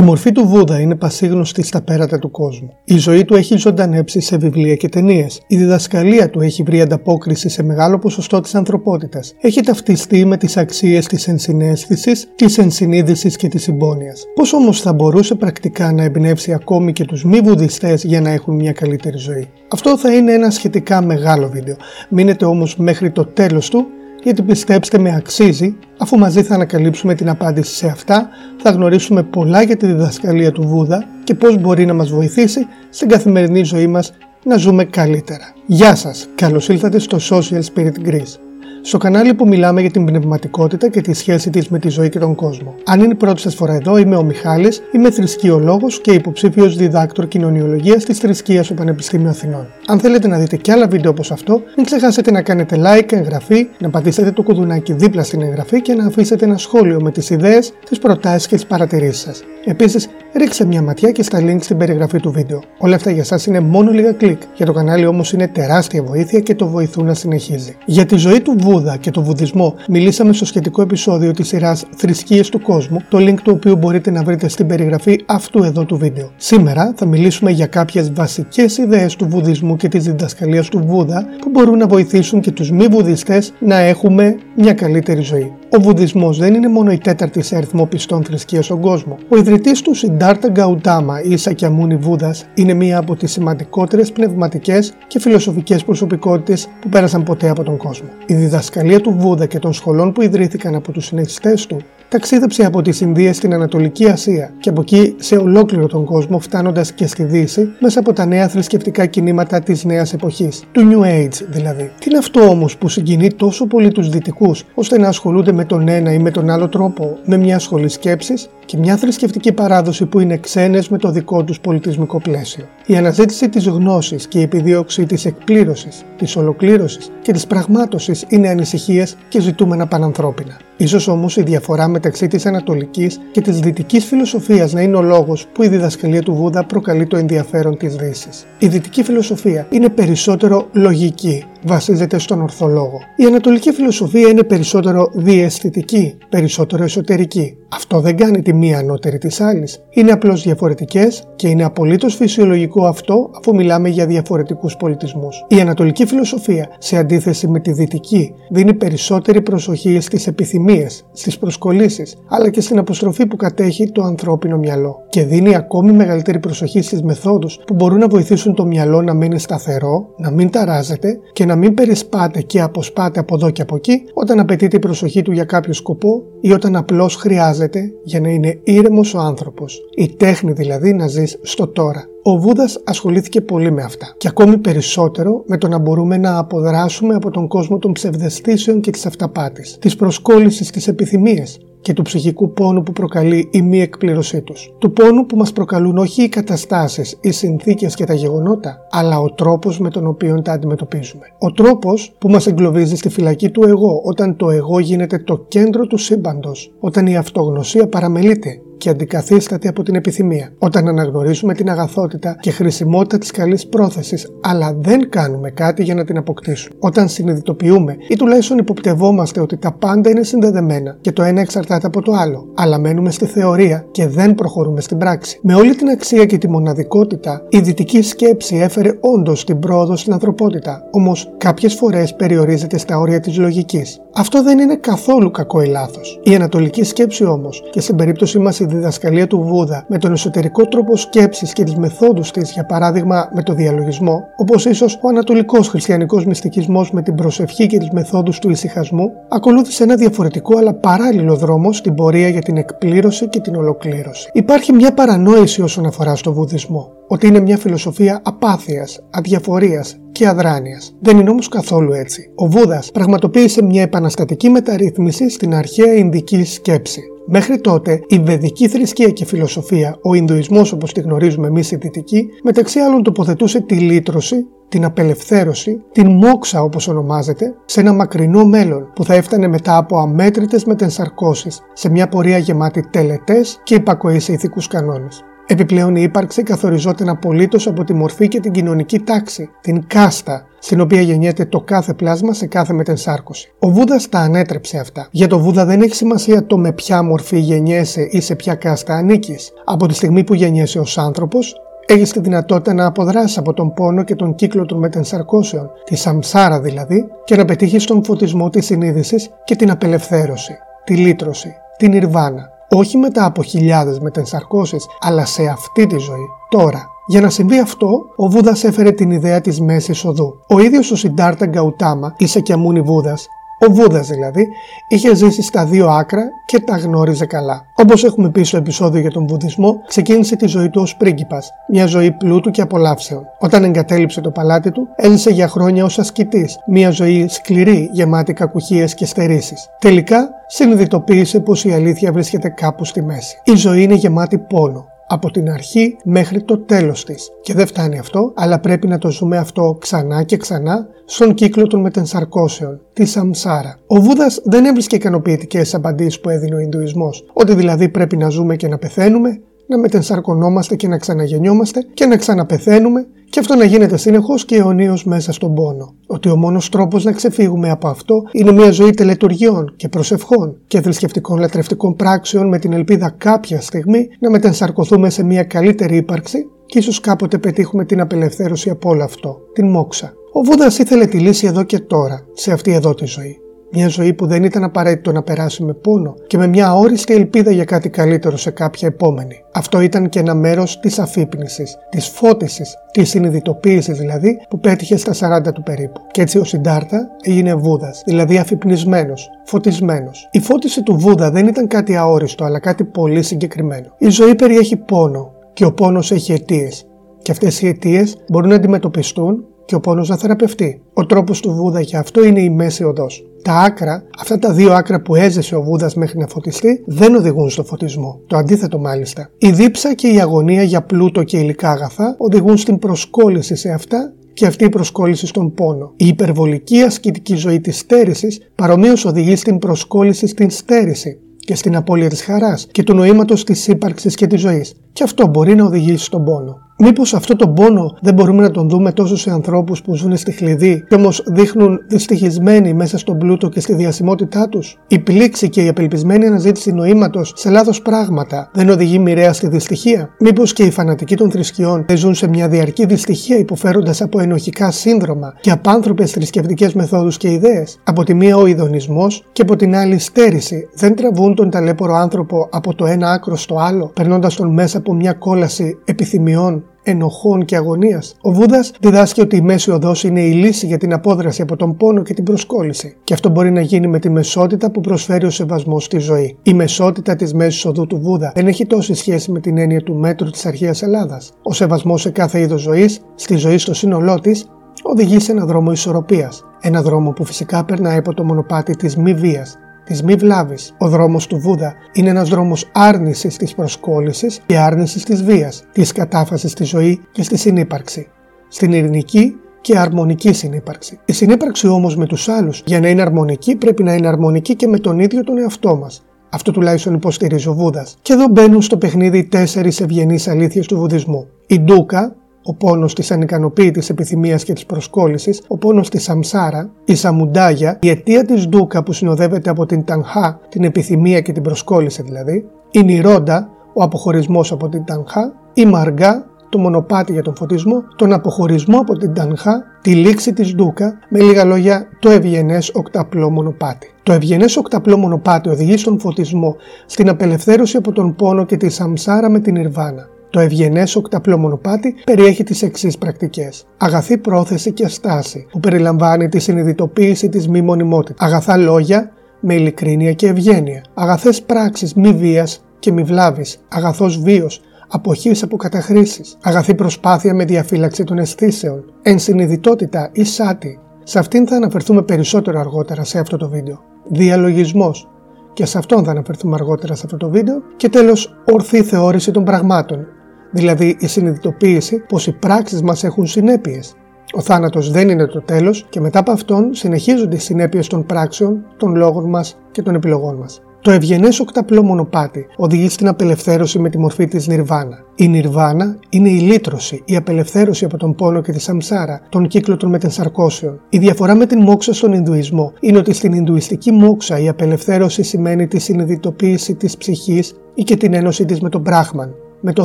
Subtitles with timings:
[0.00, 2.72] Η μορφή του Βούδα είναι πασίγνωστη στα πέρατα του κόσμου.
[2.84, 5.40] Η ζωή του έχει ζωντανέψει σε βιβλία και ταινίες.
[5.46, 9.34] Η διδασκαλία του έχει βρει ανταπόκριση σε μεγάλο ποσοστό της ανθρωπότητας.
[9.40, 14.14] Έχει ταυτιστεί με τις αξίες της ενσυναίσθησης, της ενσυνείδησης και της συμπόνια.
[14.34, 18.54] Πώς όμως θα μπορούσε πρακτικά να εμπνεύσει ακόμη και τους μη βουδιστές για να έχουν
[18.54, 21.76] μια καλύτερη ζωή; Αυτό θα είναι ένα σχετικά μεγάλο βίντεο.
[22.08, 23.86] Μείνετε όμως μέχρι το τέλος του
[24.22, 28.28] γιατί πιστέψτε με αξίζει, αφού μαζί θα ανακαλύψουμε την απάντηση σε αυτά,
[28.62, 33.08] θα γνωρίσουμε πολλά για τη διδασκαλία του Βούδα και πώς μπορεί να μας βοηθήσει στην
[33.08, 34.12] καθημερινή ζωή μας
[34.44, 35.52] να ζούμε καλύτερα.
[35.66, 38.49] Γεια σας, καλώς ήλθατε στο Social Spirit Greece
[38.82, 42.18] στο κανάλι που μιλάμε για την πνευματικότητα και τη σχέση της με τη ζωή και
[42.18, 42.74] τον κόσμο.
[42.84, 47.28] Αν είναι η πρώτη σας φορά εδώ, είμαι ο Μιχάλης, είμαι θρησκειολόγος και υποψήφιος διδάκτορ
[47.28, 49.66] κοινωνιολογίας της θρησκείας στο Πανεπιστήμιο Αθηνών.
[49.86, 53.68] Αν θέλετε να δείτε και άλλα βίντεο όπως αυτό, μην ξεχάσετε να κάνετε like, εγγραφή,
[53.78, 57.72] να πατήσετε το κουδουνάκι δίπλα στην εγγραφή και να αφήσετε ένα σχόλιο με τις ιδέες,
[57.88, 59.42] τις προτάσεις και τις παρατηρήσεις σας.
[59.64, 62.62] Επίσης, ρίξτε μια ματιά και στα link στην περιγραφή του βίντεο.
[62.78, 64.42] Όλα αυτά για εσά είναι μόνο λίγα κλικ.
[64.54, 67.76] Για το κανάλι όμως είναι τεράστια βοήθεια και το βοηθούν να συνεχίζει.
[67.84, 72.48] Για τη ζωή του Βούδα και το Βουδισμό μιλήσαμε στο σχετικό επεισόδιο της σειράς Θρησκείες
[72.48, 76.30] του Κόσμου, το link του οποίου μπορείτε να βρείτε στην περιγραφή αυτού εδώ του βίντεο.
[76.36, 81.50] Σήμερα θα μιλήσουμε για κάποιες βασικές ιδέες του Βουδισμού και της διδασκαλίας του Βούδα που
[81.50, 85.52] μπορούν να βοηθήσουν και τους μη Βουδιστές να έχουμε μια καλύτερη ζωή.
[85.72, 89.18] Ο Βουδισμός δεν είναι μόνο η τέταρτη σε αριθμό πιστών θρησκείας στον κόσμο.
[89.28, 95.20] Ο ιδρυτής του Σιντάρτα Γκαουτάμα ή Σακιαμούνι Βούδας είναι μία από τις σημαντικότερες πνευματικές και
[95.20, 98.08] φιλοσοφικές προσωπικότητες που πέρασαν ποτέ από τον κόσμο.
[98.26, 102.82] Η διδασκαλία του Βούδα και των σχολών που ιδρύθηκαν από τους συνεχιστέ του ταξίδεψε από
[102.82, 107.24] τις Ινδίες στην Ανατολική Ασία και από εκεί σε ολόκληρο τον κόσμο φτάνοντας και στη
[107.24, 111.90] Δύση μέσα από τα νέα θρησκευτικά κινήματα της νέας εποχής, του New Age δηλαδή.
[111.98, 115.88] Τι είναι αυτό όμως που συγκινεί τόσο πολύ τους δυτικούς ώστε να ασχολούνται με τον
[115.88, 120.20] ένα ή με τον άλλο τρόπο; Με μια σχολή σκέψης και μια θρησκευτική παράδοση που
[120.20, 122.64] είναι ξένες με το δικό τους πολιτισμικό πλαίσιο.
[122.86, 128.48] Η αναζήτηση της γνώσης και η επιδίωξη της εκπλήρωσης, της ολοκλήρωσης και της πραγμάτωσης είναι
[128.48, 130.56] ανησυχίες και ζητούμενα πανανθρώπινα.
[130.76, 135.46] Ίσως όμως η διαφορά μεταξύ της ανατολικής και της δυτικής φιλοσοφίας να είναι ο λόγος
[135.52, 138.46] που η διδασκαλία του Βούδα προκαλεί το ενδιαφέρον της Δύσης.
[138.58, 142.98] Η δυτική φιλοσοφία είναι περισσότερο λογική, βασίζεται στον ορθολόγο.
[143.16, 147.54] Η ανατολική φιλοσοφία είναι περισσότερο διαισθητική, περισσότερο εσωτερική.
[147.72, 149.82] Αυτό δεν κάνει τη μία ανώτερη της άλλης.
[149.90, 155.44] Είναι απλώς διαφορετικές και είναι απολύτως φυσιολογικό αυτό αφού μιλάμε για διαφορετικούς πολιτισμούς.
[155.48, 162.16] Η ανατολική φιλοσοφία, σε αντίθεση με τη δυτική, δίνει περισσότερη προσοχή στις επιθυμίες, στις προσκολήσεις,
[162.28, 164.96] αλλά και στην αποστροφή που κατέχει το ανθρώπινο μυαλό.
[165.08, 169.38] Και δίνει ακόμη μεγαλύτερη προσοχή στις μεθόδους που μπορούν να βοηθήσουν το μυαλό να μείνει
[169.38, 174.02] σταθερό, να μην ταράζεται και να μην περισπάτε και αποσπάτε από εδώ και από εκεί
[174.12, 178.60] όταν απαιτείται η προσοχή του για κάποιο σκοπό ή όταν απλώς χρειάζεται για να είναι
[178.62, 179.80] ήρεμος ο άνθρωπος.
[179.96, 182.04] Η τέχνη δηλαδή να ζεις στο τώρα.
[182.22, 187.14] Ο Βούδας ασχολήθηκε πολύ με αυτά και ακόμη περισσότερο με το να μπορούμε να αποδράσουμε
[187.14, 191.44] από τον κόσμο των ψευδεστήσεων και της αυταπάτης, της προσκόλλησης της επιθυμίε,
[191.80, 194.74] και του ψυχικού πόνου που προκαλεί η μη εκπλήρωσή τους.
[194.78, 199.32] Του πόνου που μας προκαλούν όχι οι καταστάσεις, οι συνθήκες και τα γεγονότα, αλλά ο
[199.32, 201.26] τρόπος με τον οποίο τα αντιμετωπίζουμε.
[201.38, 205.86] Ο τρόπος που μας εγκλωβίζει στη φυλακή του εγώ, όταν το εγώ γίνεται το κέντρο
[205.86, 210.52] του σύμπαντος, όταν η αυτογνωσία παραμελείται και αντικαθίσταται από την επιθυμία.
[210.58, 216.04] Όταν αναγνωρίζουμε την αγαθότητα και χρησιμότητα της καλής πρόθεσης, αλλά δεν κάνουμε κάτι για να
[216.04, 216.74] την αποκτήσουμε.
[216.78, 222.02] Όταν συνειδητοποιούμε ή τουλάχιστον υποπτευόμαστε ότι τα πάντα είναι συνδεδεμένα και το ένα εξαρτάται από
[222.02, 225.38] το άλλο, αλλά μένουμε στη θεωρία και δεν προχωρούμε στην πράξη.
[225.42, 230.12] Με όλη την αξία και τη μοναδικότητα, η δυτική σκέψη έφερε όντως την πρόοδο στην
[230.12, 234.00] ανθρωπότητα, όμως κάποιες φορές περιορίζεται στα όρια της λογικής.
[234.14, 236.20] Αυτό δεν είναι καθόλου κακό ή λάθος.
[236.22, 240.66] Η ανατολική σκέψη όμως, και στην περίπτωση μας η διδασκαλία του Βούδα με τον εσωτερικό
[240.66, 245.68] τρόπο σκέψης και τις μεθόδους της, για παράδειγμα με το διαλογισμό, όπως ίσως ο ανατολικός
[245.68, 251.36] χριστιανικός μυστικισμός με την προσευχή και τις μεθόδους του ησυχασμού, ακολούθησε ένα διαφορετικό αλλά παράλληλο
[251.36, 254.30] δρόμο στην πορεία για την εκπλήρωση και την ολοκλήρωση.
[254.32, 260.94] Υπάρχει μια παρανόηση όσον αφορά στο Βουδισμό, ότι είναι μια φιλοσοφία απάθειας, αδιαφορίας και αδράνειας.
[261.00, 262.32] Δεν είναι όμως καθόλου έτσι.
[262.34, 267.00] Ο Βούδας πραγματοποίησε μια επαναστατική μεταρρύθμιση στην αρχαία Ινδική σκέψη.
[267.32, 272.28] Μέχρι τότε, η βεδική θρησκεία και φιλοσοφία, ο Ινδουισμός όπως τη γνωρίζουμε εμείς οι Δυτικοί,
[272.42, 278.92] μεταξύ άλλων τοποθετούσε τη λύτρωση, την απελευθέρωση, την μόξα όπως ονομάζεται, σε ένα μακρινό μέλλον
[278.94, 284.32] που θα έφτανε μετά από αμέτρητες μετενσαρκώσεις, σε μια πορεία γεμάτη τελετές και υπακοής σε
[284.32, 285.24] ηθικούς κανόνες.
[285.52, 290.80] Επιπλέον η ύπαρξη καθοριζόταν απολύτως από τη μορφή και την κοινωνική τάξη, την κάστα, στην
[290.80, 293.52] οποία γεννιέται το κάθε πλάσμα σε κάθε μετενσάρκωση.
[293.58, 295.08] Ο Βούδας τα ανέτρεψε αυτά.
[295.10, 298.94] Για το Βούδα δεν έχει σημασία το με ποια μορφή γεννιέσαι ή σε ποια κάστα
[298.94, 299.52] ανήκεις.
[299.64, 301.56] Από τη στιγμή που γεννιέσαι ως άνθρωπος,
[301.86, 306.60] έχεις τη δυνατότητα να αποδράσεις από τον πόνο και τον κύκλο των μετενσαρκώσεων, τη σαμσάρα
[306.60, 310.52] δηλαδή, και να πετύχεις τον φωτισμό της συνείδησης και την απελευθέρωση,
[310.84, 312.58] τη λύτρωση, την Ιρβάνα.
[312.72, 316.88] Όχι μετά από χιλιάδες μετενσαρκώσεις, αλλά σε αυτή τη ζωή, τώρα.
[317.06, 320.40] Για να συμβεί αυτό, ο Βούδας έφερε την ιδέα της μέσης οδού.
[320.48, 323.28] Ο ίδιος ο Σιντάρτα Γκαουτάμα, η Σακιαμούνι Βούδας,
[323.68, 324.48] ο Βούδας δηλαδή,
[324.88, 327.64] είχε ζήσει στα δύο άκρα και τα γνώριζε καλά.
[327.74, 331.86] Όπως έχουμε πει στο επεισόδιο για τον Βουδισμό, ξεκίνησε τη ζωή του ως πρίγκιπας, μια
[331.86, 333.22] ζωή πλούτου και απολαύσεων.
[333.38, 338.94] Όταν εγκατέλειψε το παλάτι του, έζησε για χρόνια ως ασκητής, μια ζωή σκληρή, γεμάτη κακουχίες
[338.94, 339.68] και στερήσεις.
[339.78, 343.40] Τελικά, συνειδητοποίησε πως η αλήθεια βρίσκεται κάπου στη μέση.
[343.44, 347.30] Η ζωή είναι γεμάτη πόνο, από την αρχή μέχρι το τέλος της.
[347.42, 351.66] Και δεν φτάνει αυτό, αλλά πρέπει να το ζούμε αυτό ξανά και ξανά στον κύκλο
[351.66, 353.78] των μετενσαρκώσεων, τη Σαμσάρα.
[353.86, 358.56] Ο Βούδας δεν έβρισκε ικανοποιητικές απαντήσεις που έδινε ο Ινδουισμός, ότι δηλαδή πρέπει να ζούμε
[358.56, 363.96] και να πεθαίνουμε, να μετενσαρκωνόμαστε και να ξαναγεννιόμαστε και να ξαναπεθαίνουμε και αυτό να γίνεται
[363.96, 365.94] συνεχώς και αιωνίως μέσα στον πόνο.
[366.06, 370.80] Ότι ο μόνος τρόπος να ξεφύγουμε από αυτό είναι μια ζωή τελετουργιών και προσευχών και
[370.80, 376.78] θρησκευτικών λατρευτικών πράξεων με την ελπίδα κάποια στιγμή να μετενσαρκωθούμε σε μια καλύτερη ύπαρξη και
[376.78, 380.12] ίσως κάποτε πετύχουμε την απελευθέρωση από όλο αυτό, την μόξα.
[380.32, 383.40] Ο Βούδας ήθελε τη λύση εδώ και τώρα, σε αυτή εδώ τη ζωή.
[383.72, 387.50] Μια ζωή που δεν ήταν απαραίτητο να περάσει με πόνο και με μια όριστη ελπίδα
[387.50, 389.44] για κάτι καλύτερο σε κάποια επόμενη.
[389.52, 395.12] Αυτό ήταν και ένα μέρος της αφύπνισης, της φώτισης, της συνειδητοποίησης δηλαδή που πέτυχε στα
[395.12, 396.00] 40 του περίπου.
[396.10, 400.28] Και έτσι ο Σιντάρτα έγινε Βούδας, δηλαδή αφυπνισμένος, φωτισμένος.
[400.30, 403.94] Η φώτιση του Βούδα δεν ήταν κάτι αόριστο, αλλά κάτι πολύ συγκεκριμένο.
[403.98, 406.86] Η ζωή περιέχει πόνο και ο πόνος έχει αιτίες.
[407.22, 410.82] Και αυτές οι αιτίες μπορούν να αντιμετωπιστούν και ο πόνος να θεραπευτεί.
[410.94, 413.24] Ο τρόπος του Βούδα για αυτό είναι η μέση οδός.
[413.42, 417.50] Τα άκρα, αυτά τα δύο άκρα που έζησε ο Βούδας μέχρι να φωτιστεί, δεν οδηγούν
[417.50, 418.20] στο φωτισμό.
[418.26, 419.30] Το αντίθετο μάλιστα.
[419.38, 424.12] Η δίψα και η αγωνία για πλούτο και υλικά αγαθά οδηγούν στην προσκόλληση σε αυτά
[424.32, 425.92] και αυτή η προσκόλληση στον πόνο.
[425.96, 432.08] Η υπερβολική ασκητική ζωή της στέρησης παρομοίως οδηγεί στην προσκόλληση στην στέρηση και στην απώλεια
[432.08, 434.74] της χαράς και του νοήματος της ύπαρξης και της ζωής.
[434.92, 436.58] Και αυτό μπορεί να οδηγήσει στον πόνο.
[436.82, 440.32] Μήπως αυτό το πόνο δεν μπορούμε να τον δούμε τόσο σε ανθρώπους που ζουν στη
[440.32, 445.62] χλειδί και όμως δείχνουν δυστυχισμένοι μέσα στον πλούτο και στη διασημότητά τους; Η πλήξη και
[445.64, 450.70] η απελπισμένη αναζήτηση νοήματος σε λάθος πράγματα δεν οδηγεί μοιραία στη δυστυχία; Μήπως και οι
[450.70, 456.10] φανατικοί των θρησκειών δεν ζουν σε μια διαρκή δυστυχία υποφέροντας από ενοχικά σύνδρομα και απάνθρωπες
[456.10, 460.96] θρησκευτικές μεθόδους και ιδέες; Από τη μία ο ειδονισμός και από την άλλη στέρηση δεν
[460.96, 465.12] τραβούν τον ταλέπορο άνθρωπο από το ένα άκρο στο άλλο, περνώντας τον μέσα από μια
[465.12, 468.14] κόλαση επιθυμιών; Ενοχών και αγωνίας.
[468.20, 471.76] Ο Βούδας διδάσκει ότι η μέση οδός είναι η λύση για την απόδραση από τον
[471.76, 472.96] πόνο και την προσκόλληση.
[473.04, 476.36] Και αυτό μπορεί να γίνει με τη μεσότητα που προσφέρει ο σεβασμός στη ζωή.
[476.42, 479.94] Η μεσότητα της μέσης οδού του Βούδα δεν έχει τόση σχέση με την έννοια του
[479.94, 481.32] μέτρου της αρχαίας Ελλάδας.
[481.42, 484.46] Ο σεβασμός σε κάθε είδος ζωής, στη ζωή στο σύνολό της,
[484.82, 486.44] οδηγεί σε ένα δρόμο ισορροπίας.
[486.60, 489.58] Ένα δρόμο που φυσικά περνάει από το μονοπάτι της μη βίας,
[489.90, 490.74] της μη βλάβης.
[490.78, 495.92] Ο δρόμος του Βούδα είναι ένας δρόμος άρνησης της προσκόλλησης και άρνησης της βίας, της
[495.92, 498.08] κατάφασης στη ζωή και στη συνύπαρξη.
[498.48, 500.98] Στην ειρηνική και αρμονική συνύπαρξη.
[501.04, 504.66] Η συνύπαρξη όμως με τους άλλους, για να είναι αρμονική, πρέπει να είναι αρμονική και
[504.66, 506.02] με τον ίδιο τον εαυτό μας.
[506.30, 507.96] Αυτό τουλάχιστον υποστηρίζει ο Βούδας.
[508.02, 511.26] Και εδώ μπαίνουν στο παιχνίδι τέσσερις ευγενείς αλήθειες του Βουδισμού.
[511.46, 516.94] Η Ντούκα, ο πόνος της ανικανοποίητης επιθυμίας και της προσκόλλησης, ο πόνος της Σαμσάρα, η
[516.94, 522.02] Σαμουντάγια, η αιτία της Ντούκα που συνοδεύεται από την Τανχά, την επιθυμία και την προσκόλληση
[522.02, 527.82] δηλαδή, η Νιρόντα, ο αποχωρισμός από την Τανχά, η Μαργά, το μονοπάτι για τον φωτισμό,
[527.96, 533.30] τον αποχωρισμό από την Τανχά, τη λήξη της Ντούκα, με λίγα λόγια το ευγενές οκταπλό
[533.30, 533.94] μονοπάτι.
[534.02, 536.56] Το ευγενές οκταπλό μονοπάτι οδηγεί στον φωτισμό,
[536.86, 540.08] στην απελευθέρωση από τον πόνο και τη Σαμσάρα με την Ιρβάνα.
[540.30, 543.64] Το ευγενές οκταπλό μονοπάτι περιέχει τις εξής πρακτικές.
[543.76, 548.28] Αγαθή πρόθεση και στάση, που περιλαμβάνει τη συνειδητοποίηση της μη μονιμότητας.
[548.28, 550.84] Αγαθά λόγια με ειλικρίνεια και ευγένεια.
[550.94, 553.60] Αγαθές πράξεις μη βίας και μη βλάβης.
[553.68, 556.36] Αγαθός βίος, αποχής από καταχρήσεις.
[556.42, 558.84] Αγαθή προσπάθεια με διαφύλαξη των αισθήσεων.
[559.02, 560.78] Ενσυνειδητότητα ή σάτι.
[561.04, 563.80] Σε αυτήν θα αναφερθούμε περισσότερο αργότερα σε αυτό το βίντεο.
[564.08, 565.08] Διαλογισμός,
[565.52, 567.62] και σε αυτόν θα αναφερθούμε αργότερα σε αυτό το βίντεο.
[567.76, 570.06] Και τέλος, ορθή θεώρηση των πραγμάτων,
[570.50, 573.94] δηλαδή η συνειδητοποίηση πως οι πράξεις μας έχουν συνέπειες.
[574.32, 578.64] Ο θάνατος δεν είναι το τέλος και μετά από αυτόν συνεχίζονται οι συνέπειες των πράξεων,
[578.76, 580.60] των λόγων μας και των επιλογών μας.
[580.82, 585.04] Το ευγενές οκταπλό μονοπάτι οδηγεί στην απελευθέρωση με τη μορφή της Νιρβάνα.
[585.14, 589.76] Η Νιρβάνα είναι η λύτρωση, η απελευθέρωση από τον πόνο και τη σαμσάρα, τον κύκλο
[589.76, 590.80] των μετενσαρκώσεων.
[590.88, 595.66] Η διαφορά με την μόξα στον Ινδουισμό είναι ότι στην Ινδουιστική μόξα η απελευθέρωση σημαίνει
[595.66, 599.84] τη συνειδητοποίηση της ψυχής ή και την ένωση της με τον Μπράχμαν, με το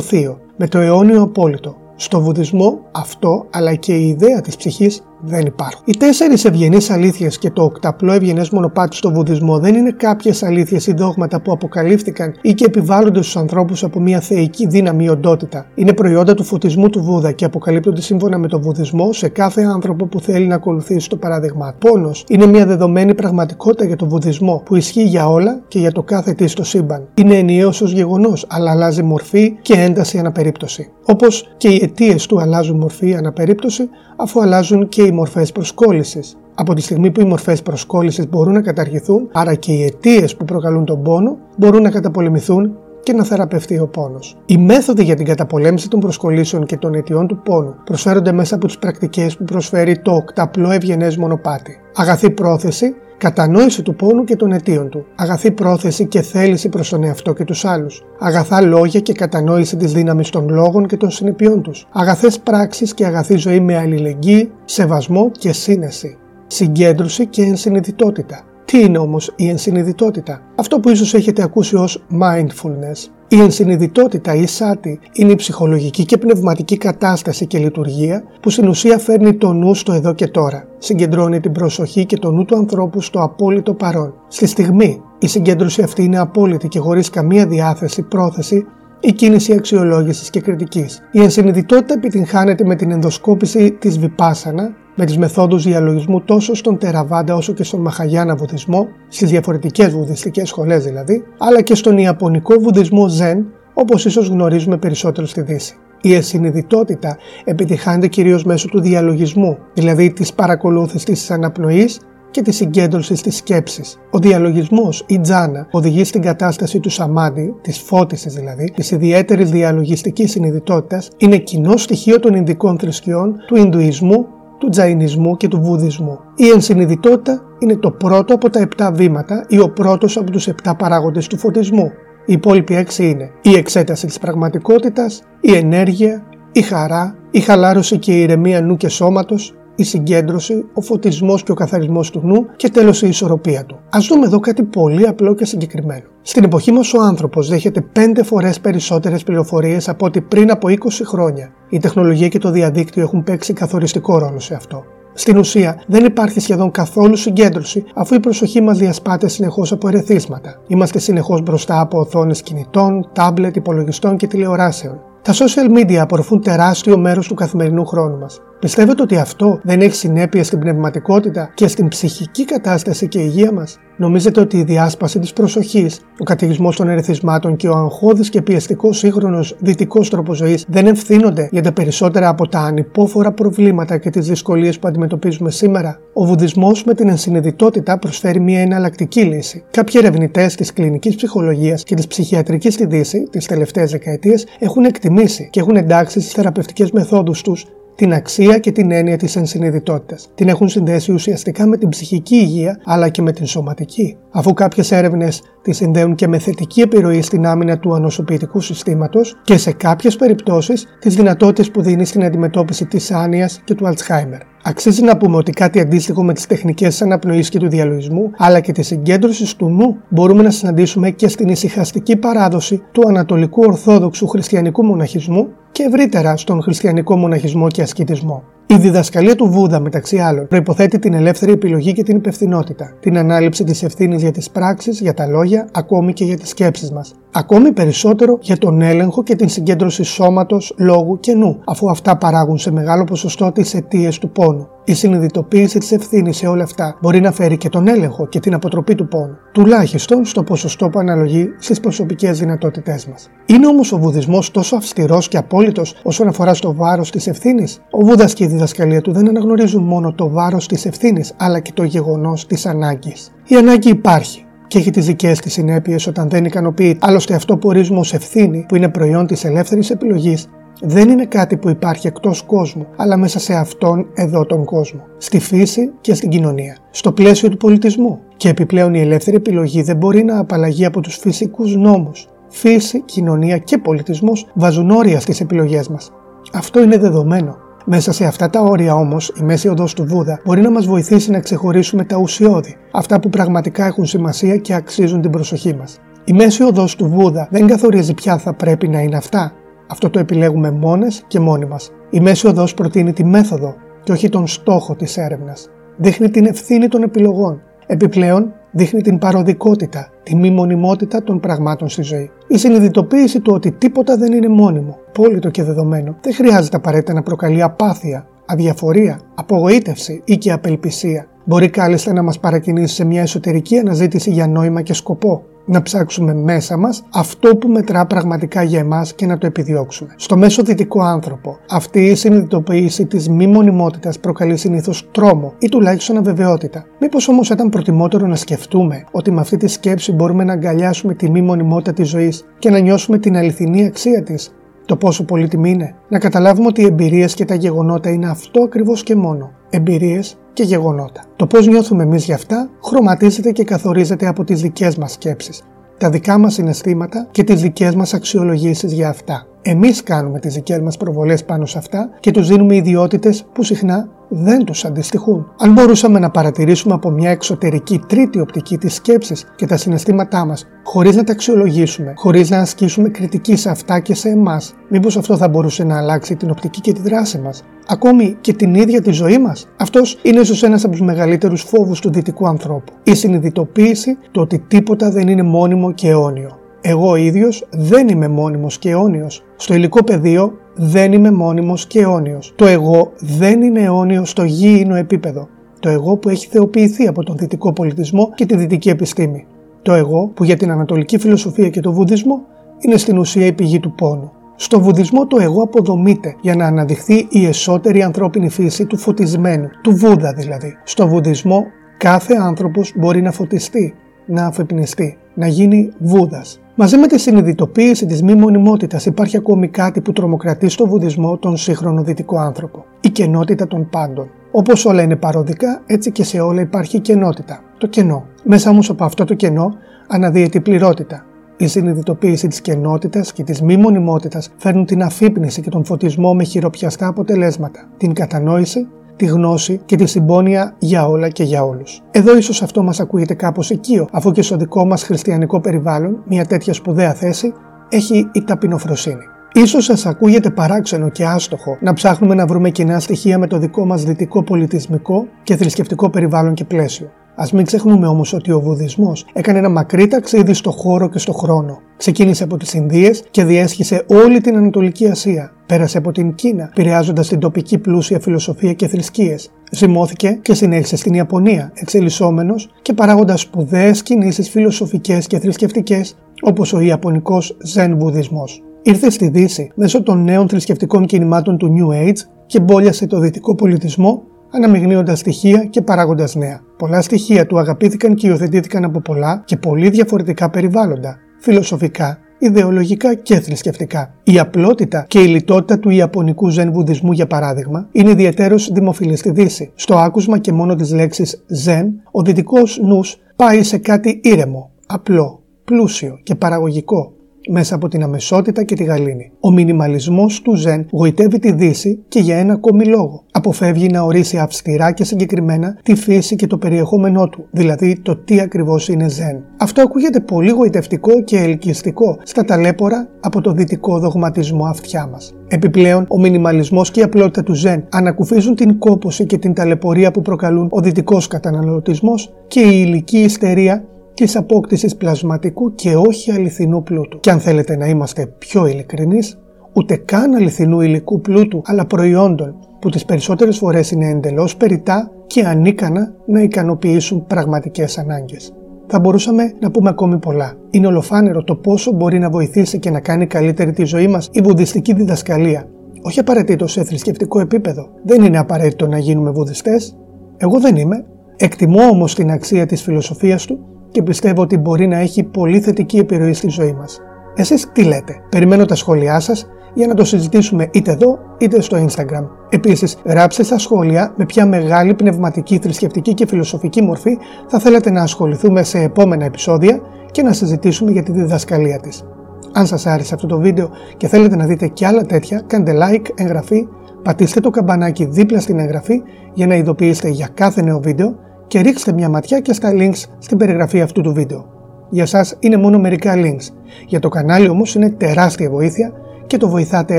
[0.00, 1.76] Θείο, με το αιώνιο απόλυτο.
[1.96, 5.82] Στο Βουδισμό αυτό αλλά και η ιδέα της ψυχής δεν υπάρχουν.
[5.84, 10.86] Οι τέσσερις ευγενείς αλήθειες και το οκταπλό ευγενές μονοπάτι στο Βουδισμό δεν είναι κάποιες αλήθειες
[10.86, 15.66] ή δόγματα που αποκαλύφθηκαν ή και επιβάλλονται στους ανθρώπους από μια θεϊκή δύναμη ή οντότητα.
[15.74, 20.06] Είναι προϊόντα του φωτισμού του Βούδα και αποκαλύπτονται σύμφωνα με το Βουδισμό σε κάθε άνθρωπο
[20.06, 21.74] που θέλει να ακολουθήσει το παράδειγμα.
[21.78, 26.02] Πόνος είναι μια δεδομένη πραγματικότητα για το Βουδισμό που ισχύει για όλα και για το
[26.02, 27.08] κάθε τι στο σύμπαν.
[27.14, 30.90] Είναι ενιαίος ως γεγονός, αλλά αλλάζει μορφή και ένταση αναπερίπτωση.
[31.04, 36.36] Όπως και οι αιτίες του αλλάζουν μορφή αναπερίπτωση, αφού αλλάζουν και οι μορφές προσκόλλησης.
[36.54, 40.44] Από τη στιγμή που οι μορφές προσκόλλησης μπορούν να καταργηθούν, άρα και οι αιτίες που
[40.44, 44.36] προκαλούν τον πόνο μπορούν να καταπολεμηθούν και να θεραπευτεί ο πόνος.
[44.46, 48.66] Οι μέθοδοι για την καταπολέμηση των προσκολήσεων και των αιτιών του πόνου προσφέρονται μέσα από
[48.66, 51.80] τις πρακτικές που προσφέρει το οκταπλό ευγενές μονοπάτι.
[51.94, 57.04] Αγαθή πρόθεση, κατανόηση του πόνου και των αιτίων του, αγαθή πρόθεση και θέληση προς τον
[57.04, 61.62] εαυτό και τους άλλους, αγαθά λόγια και κατανόηση της δύναμης των λόγων και των συνεπειών
[61.62, 68.44] τους, αγαθές πράξεις και αγαθή ζωή με αλληλεγγύη, σεβασμό και σύνεση, συγκέντρωση και ενσυνειδητότητα.
[68.66, 74.46] Τι είναι όμως η ενσυνειδητότητα; Αυτό που ίσως έχετε ακούσει ως mindfulness η ενσυνειδητότητα ή
[74.46, 79.74] σάτι είναι η ψυχολογική και πνευματική κατάσταση και λειτουργία που στην ουσία φέρνει το νου
[79.74, 80.68] στο εδώ και τώρα.
[80.78, 84.14] Συγκεντρώνει την προσοχή και το νου του ανθρώπου στο απόλυτο παρόν.
[84.28, 88.66] Στη στιγμή, η συγκέντρωση αυτή είναι απόλυτη και χωρίς καμία διάθεση, πρόθεση
[89.00, 91.02] ή κίνηση αξιολόγησης και κριτικής.
[91.10, 97.34] Η ενσυνειδητότητα επιτυγχάνεται με την ενδοσκόπηση της Βιπάσανα με τις μεθόδους διαλογισμού τόσο στον Τεραβάντα
[97.34, 103.08] όσο και στον Μαχαγιάνα βουδισμό, στις διαφορετικές βουδιστικές σχολές δηλαδή, αλλά και στον Ιαπωνικό βουδισμό
[103.08, 105.76] Ζεν, όπως ίσως γνωρίζουμε περισσότερο στη Δύση.
[106.00, 112.00] Η ασυνειδητότητα επιτυχάνεται κυρίως μέσω του διαλογισμού, δηλαδή της παρακολούθησης της αναπνοής
[112.30, 113.98] και της συγκέντρωσης της σκέψης.
[114.10, 120.30] Ο διαλογισμός ή τζάνα οδηγεί στην κατάσταση του σαμάντι, της φώτισης δηλαδή, της ιδιαίτερης διαλογιστικής
[120.30, 124.26] συνειδητότητας, είναι κοινό στοιχείο των Ινδικών θρησκειών, του Ινδουισμού
[124.58, 126.18] του Τζαϊνισμού και του Βουδισμού.
[126.34, 130.74] Η ενσυνειδητότητα είναι το πρώτο από τα επτά βήματα ή ο πρώτος από τους επτά
[130.74, 131.92] παράγοντες του φωτισμού.
[132.26, 138.12] Οι υπόλοιποι έξι είναι η εξέταση της πραγματικότητας, η ενέργεια, η χαρά, η χαλάρωση και
[138.12, 142.68] η ηρεμία νου και σώματος, η συγκέντρωση, ο φωτισμός και ο καθαρισμός του νου και
[142.68, 143.74] τέλος η ισορροπία του.
[143.74, 146.04] Α δούμε εδώ κάτι πολύ απλό και συγκεκριμένο.
[146.22, 150.74] Στην εποχή μας ο άνθρωπος δέχεται 5 φορές περισσότερες πληροφορίες από ό,τι πριν από 20
[151.04, 151.50] χρόνια.
[151.68, 154.84] Η τεχνολογία και το διαδίκτυο έχουν παίξει καθοριστικό ρόλο σε αυτό.
[155.18, 160.60] Στην ουσία, δεν υπάρχει σχεδόν καθόλου συγκέντρωση, αφού η προσοχή μας διασπάται συνεχώς από ερεθίσματα.
[160.66, 165.00] Είμαστε συνεχώς μπροστά από οθόνες κινητών, τάμπλετ, υπολογιστών και τηλεοράσεων.
[165.22, 168.40] Τα social media απορροφούν τεράστιο μέρος του καθημερινού χρόνου μας.
[168.58, 173.78] Πιστεύετε ότι αυτό δεν έχει συνέπειες στην πνευματικότητα και στην ψυχική κατάσταση και υγεία μας;
[173.98, 178.98] Νομίζετε ότι η διάσπαση της προσοχής, ο κατηγισμό των ερεθισμάτων και ο αγχώδης και πιεστικός
[178.98, 184.26] σύγχρονος δυτικός τρόπος ζωής δεν ευθύνονται για τα περισσότερα από τα ανυπόφορα προβλήματα και τις
[184.26, 189.64] δυσκολίες που αντιμετωπίζουμε σήμερα; Ο Βουδισμός με την ενσυνειδητότητα προσφέρει μια εναλλακτική λύση.
[189.70, 195.48] Κάποιοι ερευνητές της κλινικής ψυχολογίας και της ψυχιατρικής στη Δύση τις τελευταίες δεκαετίες έχουν εκτιμήσει
[195.50, 200.28] και έχουν εντάξει στις θεραπευτικές μεθόδους τους την αξία και την έννοια της ενσυνειδητότητας.
[200.34, 204.16] Την έχουν συνδέσει ουσιαστικά με την ψυχική υγεία αλλά και με την σωματική.
[204.30, 209.56] Αφού κάποιες έρευνες τη συνδέουν και με θετική επιρροή στην άμυνα του ανοσοποιητικού συστήματος και
[209.56, 214.40] σε κάποιες περιπτώσεις τις δυνατότητες που δίνει στην αντιμετώπιση της άνοιας και του Αλτσχάιμερ.
[214.62, 218.60] Αξίζει να πούμε ότι κάτι αντίστοιχο με τις τεχνικές της αναπνοής και του διαλογισμού, αλλά
[218.60, 224.26] και της συγκέντρωσης του νου, μπορούμε να συναντήσουμε και στην ησυχαστική παράδοση του Ανατολικού Ορθόδοξου
[224.26, 228.44] Χριστιανικού Μοναχισμού και ευρύτερα στον χριστιανικό μοναχισμό και ασκητισμό.
[228.68, 233.64] Η διδασκαλία του Βούδα, μεταξύ άλλων, προποθέτει την ελεύθερη επιλογή και την υπευθυνότητα, την ανάληψη
[233.64, 237.14] της ευθύνης για τις πράξεις, για τα λόγια, ακόμη και για τις σκέψεις μας.
[237.32, 242.58] Ακόμη περισσότερο για τον έλεγχο και την συγκέντρωση σώματος, λόγου και νου, αφού αυτά παράγουν
[242.58, 244.68] σε μεγάλο ποσοστό τις αιτίες του πόνου.
[244.84, 248.54] Η συνειδητοποίηση της ευθύνης σε όλα αυτά μπορεί να φέρει και τον έλεγχο και την
[248.54, 253.30] αποτροπή του πόνου, τουλάχιστον στο ποσοστό που αναλογεί στις προσωπικές δυνατότητές μας.
[253.46, 258.04] Είναι όμως ο Βουδισμός τόσο αυστηρός και απόλυτος όσον αφορά στο βάρος της ευθύνης; Ο
[258.04, 261.82] Βούδας και η διδασκαλία του δεν αναγνωρίζουν μόνο το βάρος της ευθύνης, αλλά και το
[261.82, 263.32] γεγονός της ανάγκης.
[263.46, 266.98] Η ανάγκη υπάρχει και έχει τις δικές της συνέπειες όταν δεν ικανοποιεί.
[267.00, 270.48] Άλλωστε, αυτό που ορίζουμε ως ευθύνη, που είναι προϊόν της ελεύθερης επιλογής,
[270.80, 275.00] δεν είναι κάτι που υπάρχει εκτός κόσμου, αλλά μέσα σε αυτόν εδώ τον κόσμο.
[275.18, 276.76] Στη φύση και στην κοινωνία.
[276.90, 278.20] Στο πλαίσιο του πολιτισμού.
[278.36, 282.28] Και επιπλέον η ελεύθερη επιλογή δεν μπορεί να απαλλαγεί από τους φυσικούς νόμους.
[282.48, 286.10] Φύση, κοινωνία και πολιτισμός βάζουν όρια στις επιλογές μας.
[286.52, 287.56] Αυτό είναι δεδομένο.
[287.88, 291.30] Μέσα σε αυτά τα όρια όμως, η μέση οδός του Βούδα μπορεί να μας βοηθήσει
[291.30, 295.98] να ξεχωρίσουμε τα ουσιώδη, αυτά που πραγματικά έχουν σημασία και αξίζουν την προσοχή μας.
[296.24, 299.52] Η μέση οδός του Βούδα δεν καθορίζει ποια θα πρέπει να είναι αυτά.
[299.86, 301.90] Αυτό το επιλέγουμε μόνες και μόνοι μας.
[302.10, 305.68] Η μέση οδός προτείνει τη μέθοδο και όχι τον στόχο της έρευνας.
[305.96, 307.62] Δείχνει την ευθύνη των επιλογών.
[307.86, 312.30] Επιπλέον, δείχνει την παροδικότητα, τη μη μονιμότητα των πραγμάτων στη ζωή.
[312.48, 317.22] Η συνειδητοποίηση του ότι τίποτα δεν είναι μόνιμο, πόλητο και δεδομένο, δεν χρειάζεται απαραίτητα να
[317.22, 321.26] προκαλεί απάθεια, αδιαφορία, απογοήτευση ή και απελπισία.
[321.44, 326.34] Μπορεί κάλλιστα να μας παρακινήσει σε μια εσωτερική αναζήτηση για νόημα και σκοπό, να ψάξουμε
[326.34, 330.14] μέσα μας αυτό που μετρά πραγματικά για εμάς και να το επιδιώξουμε.
[330.16, 336.16] Στο μέσο δυτικό άνθρωπο, αυτή η συνειδητοποίηση της μη μονιμότητας προκαλεί συνήθως τρόμο ή τουλάχιστον
[336.16, 336.84] αβεβαιότητα.
[337.00, 341.30] Μήπως όμως ήταν προτιμότερο να σκεφτούμε ότι με αυτή τη σκέψη μπορούμε να αγκαλιάσουμε τη
[341.30, 344.54] μη μονιμότητα της ζωής και να νιώσουμε την αληθινή αξία της;
[344.86, 349.02] Το πόσο πολύτιμη είναι; Να καταλάβουμε ότι οι εμπειρίες και τα γεγονότα είναι αυτό ακριβώς
[349.02, 349.50] και μόνο.
[349.70, 351.24] Εμπειρίες και γεγονότα.
[351.36, 355.62] Το πώς νιώθουμε εμείς για αυτά χρωματίζεται και καθορίζεται από τις δικές μας σκέψεις,
[355.98, 359.46] τα δικά μας συναισθήματα και τις δικές μας αξιολογήσεις για αυτά.
[359.68, 364.08] Εμείς κάνουμε τις δικές μας προβολές πάνω σε αυτά και τους δίνουμε ιδιότητες που συχνά
[364.28, 365.46] δεν τους αντιστοιχούν.
[365.58, 370.66] Αν μπορούσαμε να παρατηρήσουμε από μια εξωτερική τρίτη οπτική τις σκέψεις και τα συναισθήματά μας,
[370.84, 375.36] χωρίς να τα αξιολογήσουμε, χωρίς να ασκήσουμε κριτική σε αυτά και σε εμάς, μήπως αυτό
[375.36, 379.10] θα μπορούσε να αλλάξει την οπτική και τη δράση μας, ακόμη και την ίδια τη
[379.10, 382.92] ζωή μας; Αυτός είναι ίσως ένας από τους μεγαλύτερους φόβους του δυτικού ανθρώπου.
[383.02, 386.58] Η συνειδητοποίηση του ότι τίποτα δεν είναι μόνιμο και αιώνιο.
[386.88, 389.44] Εγώ ίδιος δεν είμαι μόνιμος και αιώνιος.
[389.56, 392.52] Στο υλικό πεδίο δεν είμαι μόνιμος και αιώνιος.
[392.56, 395.48] Το εγώ δεν είναι αιώνιο στο γήινο επίπεδο.
[395.80, 399.46] Το εγώ που έχει θεοποιηθεί από τον δυτικό πολιτισμό και τη δυτική επιστήμη.
[399.82, 402.42] Το εγώ που για την ανατολική φιλοσοφία και τον βουδισμό
[402.78, 404.32] είναι στην ουσία η πηγή του πόνου.
[404.56, 409.96] Στο βουδισμό το εγώ αποδομείται για να αναδειχθεί η εσωτερική ανθρώπινη φύση του φωτισμένου, του
[409.96, 410.76] Βούδα δηλαδή.
[410.84, 411.64] Στο βουδισμό
[411.98, 413.94] κάθε άνθρωπος μπορεί να φωτιστεί,
[414.26, 416.60] να αφεπνιστεί, να γίνει Βούδας.
[416.78, 421.56] Μαζί με τη συνειδητοποίηση της μη μονιμότητας υπάρχει ακόμη κάτι που τρομοκρατεί στο βουδισμό τον
[421.56, 422.84] σύγχρονο δυτικό άνθρωπο.
[423.00, 424.30] Η κενότητα των πάντων.
[424.50, 427.60] Όπως όλα είναι παροδικά, έτσι και σε όλα υπάρχει κενότητα.
[427.78, 428.26] Το κενό.
[428.44, 429.72] Μέσα όμως από αυτό το κενό
[430.08, 431.24] αναδύεται η πληρότητα.
[431.56, 436.44] Η συνειδητοποίηση της κενότητας και της μη μονιμότητας φέρνουν την αφύπνιση και τον φωτισμό με
[436.44, 442.02] χειροπιαστά αποτελέσματα, την κατανόηση τη γνώση και τη συμπόνια για όλα και για όλους.
[442.10, 446.44] Εδώ ίσως αυτό μας ακούγεται κάπως οικείο, αφού και στο δικό μας χριστιανικό περιβάλλον μια
[446.44, 447.52] τέτοια σπουδαία θέση
[447.88, 449.24] έχει η ταπεινοφροσύνη.
[449.52, 453.86] Ίσως σας ακούγεται παράξενο και άστοχο να ψάχνουμε να βρούμε κοινά στοιχεία με το δικό
[453.86, 457.10] μας δυτικό πολιτισμικό και θρησκευτικό περιβάλλον και πλαίσιο.
[457.38, 461.32] Α μην ξεχνούμε όμως ότι ο Βουδισμός έκανε ένα μακρύ ταξίδι στο χώρο και στο
[461.32, 461.78] χρόνο.
[461.96, 465.52] Ξεκίνησε από τις Ινδίες και διέσχισε όλη την Ανατολική Ασία.
[465.66, 469.50] Πέρασε από την Κίνα, επηρεάζοντας την τοπική πλούσια φιλοσοφία και θρησκείες.
[469.70, 476.80] Ζυμώθηκε και συνέχισε στην Ιαπωνία, εξελισσόμενος και παράγοντας σπουδαίες κινήσεις φιλοσοφικές και θρησκευτικές, όπως ο
[476.80, 478.62] Ιαπωνικός Ζεν Βουδισμός.
[478.82, 483.54] Ήρθε στη Δύση μέσω των νέων θρησκευτικών κινημάτων του New Age και μπόλιασε το δυτικό
[483.54, 486.60] πολιτισμό αναμειγνύοντα στοιχεία και παράγοντας νέα.
[486.76, 493.40] Πολλά στοιχεία του αγαπήθηκαν και υιοθετήθηκαν από πολλά και πολύ διαφορετικά περιβάλλοντα, φιλοσοφικά, ιδεολογικά και
[493.40, 494.14] θρησκευτικά.
[494.22, 499.30] Η απλότητα και η λιτότητα του Ιαπωνικού Ζεν Βουδισμού, για παράδειγμα, είναι ιδιαίτερω δημοφιλής στη
[499.30, 499.72] Δύση.
[499.74, 505.42] Στο άκουσμα και μόνο της λέξης Ζεν, ο δυτικός νους πάει σε κάτι ήρεμο, απλό,
[505.64, 507.12] πλούσιο και παραγωγικό,
[507.50, 509.30] μέσα από την αμεσότητα και τη γαλήνη.
[509.40, 513.24] Ο μινιμαλισμός του Ζεν γοητεύει τη Δύση και για ένα ακόμη λόγο.
[513.32, 518.40] Αποφεύγει να ορίσει αυστηρά και συγκεκριμένα τη φύση και το περιεχόμενό του, δηλαδή το τι
[518.40, 519.44] ακριβώς είναι Ζεν.
[519.58, 525.34] Αυτό ακούγεται πολύ γοητευτικό και ελκυστικό στα ταλέπορα από το δυτικό δογματισμό αυτιά μας.
[525.48, 530.22] Επιπλέον, ο μινιμαλισμός και η απλότητα του Ζεν ανακουφίζουν την κόποση και την ταλαιπωρία που
[530.22, 533.84] προκαλούν ο δυτικός καταναλωτισμός και η υλική ιστερία
[534.16, 537.20] της απόκτησης πλασματικού και όχι αληθινού πλούτου.
[537.20, 539.38] Και αν θέλετε να είμαστε πιο ειλικρινείς,
[539.72, 545.44] ούτε καν αληθινού υλικού πλούτου, αλλά προϊόντων που τις περισσότερες φορές είναι εντελώς περιτά και
[545.44, 548.52] ανίκανα να ικανοποιήσουν πραγματικές ανάγκες.
[548.86, 550.54] Θα μπορούσαμε να πούμε ακόμη πολλά.
[550.70, 554.40] Είναι ολοφάνερο το πόσο μπορεί να βοηθήσει και να κάνει καλύτερη τη ζωή μας η
[554.40, 555.68] βουδιστική διδασκαλία.
[556.02, 557.88] Όχι απαραίτητο σε θρησκευτικό επίπεδο.
[558.04, 559.96] Δεν είναι απαραίτητο να γίνουμε βουδιστές.
[560.36, 561.04] Εγώ δεν είμαι.
[561.36, 565.98] Εκτιμώ όμως την αξία της φιλοσοφίας του και πιστεύω ότι μπορεί να έχει πολύ θετική
[565.98, 567.00] επιρροή στη ζωή μας.
[567.34, 571.86] Εσείς τι λέτε, περιμένω τα σχόλιά σας για να το συζητήσουμε είτε εδώ είτε στο
[571.86, 572.28] Instagram.
[572.48, 578.02] Επίσης, γράψτε στα σχόλια με ποια μεγάλη πνευματική, θρησκευτική και φιλοσοφική μορφή θα θέλατε να
[578.02, 579.80] ασχοληθούμε σε επόμενα επεισόδια
[580.10, 582.04] και να συζητήσουμε για τη διδασκαλία της.
[582.52, 586.06] Αν σας άρεσε αυτό το βίντεο και θέλετε να δείτε και άλλα τέτοια, κάντε like,
[586.14, 586.68] εγγραφή,
[587.02, 589.02] πατήστε το καμπανάκι δίπλα στην εγγραφή
[589.34, 593.38] για να ειδοποιήσετε για κάθε νέο βίντεο και ρίξτε μια ματιά και στα links στην
[593.38, 594.46] περιγραφή αυτού του βίντεο.
[594.90, 596.52] Για σας είναι μόνο μερικά links.
[596.86, 598.92] Για το κανάλι όμως είναι τεράστια βοήθεια
[599.26, 599.98] και το βοηθάτε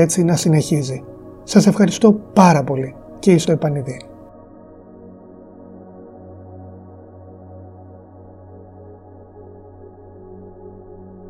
[0.00, 1.02] έτσι να συνεχίζει.
[1.44, 4.00] Σας ευχαριστώ πάρα πολύ και είστε επανειδή.